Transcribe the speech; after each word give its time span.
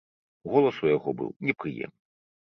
Голас 0.53 0.79
у 0.85 0.89
яго 0.97 1.09
быў 1.21 1.29
непрыемны. 1.51 2.01